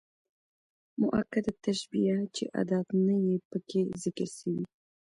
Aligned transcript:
مؤکده 1.01 1.53
تشبيه، 1.65 2.15
چي 2.35 2.43
ادات 2.61 2.87
نه 3.05 3.15
يي 3.25 3.35
پکښي 3.49 3.81
ذکر 4.03 4.27
سوي. 4.37 4.63